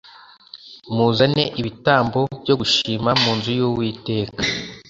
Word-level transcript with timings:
Muzane 0.95 1.43
ibitambo 1.61 2.19
byo 2.41 2.53
gushima 2.59 3.09
mu 3.21 3.31
nzu 3.37 3.51
y’Uwiteka 3.57 4.41